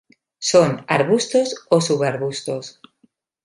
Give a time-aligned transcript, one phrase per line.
[0.49, 2.65] Son arbustos o subarbustos.